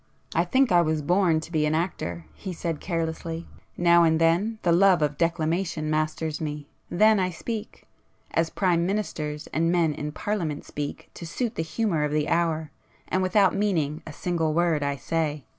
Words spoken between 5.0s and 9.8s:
of declamation masters me. Then I speak—as Prime Ministers and